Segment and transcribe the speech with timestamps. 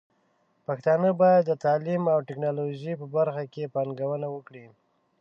[0.65, 4.65] پښتانه بايد د تعليم او ټکنالوژۍ په برخه کې پانګونه وکړي.